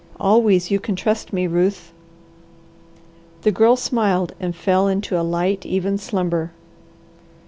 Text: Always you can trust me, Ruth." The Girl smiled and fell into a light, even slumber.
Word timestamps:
Always 0.19 0.71
you 0.71 0.79
can 0.79 0.95
trust 0.95 1.31
me, 1.31 1.45
Ruth." 1.45 1.93
The 3.43 3.51
Girl 3.51 3.75
smiled 3.75 4.33
and 4.39 4.55
fell 4.55 4.87
into 4.87 5.15
a 5.15 5.21
light, 5.21 5.63
even 5.63 5.99
slumber. 5.99 6.53